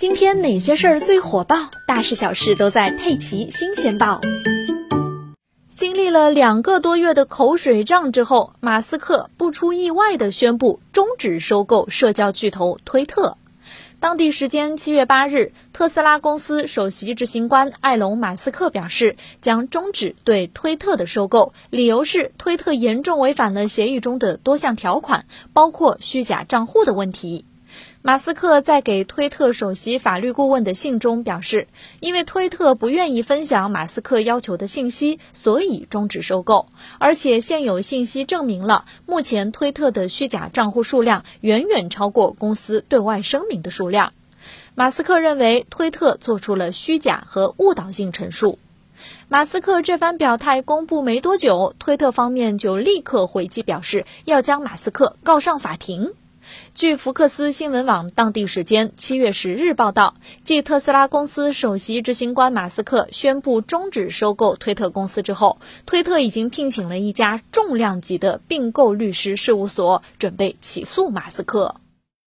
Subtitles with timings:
[0.00, 1.68] 今天哪些事儿最火爆？
[1.86, 4.18] 大事小事都在《佩奇新鲜报》。
[5.68, 13.36] 经历了两个多月的口水仗之后，马斯克不出意外的宣布终止收购社交巨头推特。
[14.00, 27.44] 当地时间七月八日，特斯拉公司首席执行官埃隆·马斯克表示，将终止对推特的收购，理由是推特严重违反了协议中的多项条款，包括虚假账户的问题。
[28.02, 31.68] 马斯克在给推特首席法律顾问的信中表示，
[32.00, 36.68] 因为推特不愿意分享马斯克要求的信息，所以终止收购。
[36.98, 44.14] 而且现有信息证明了，目前推特的虚假账户数量远远超过公司对外声明的数量。
[44.74, 48.58] 马斯克认为推特做出了虚假和误导性陈述。
[49.28, 56.14] 马斯克这番表态公布没多久，推特方面就立刻回击表示要将马斯克告上法庭。
[56.74, 71.76] 据福克斯新闻网当地时间七月十日报道，继特斯拉公司首席执行官马斯克宣布终止收购推特公司之后，推特已经聘请了一家重量级的并购律师事务所，准备起诉马斯克。